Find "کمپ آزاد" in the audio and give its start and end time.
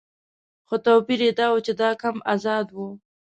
2.01-2.67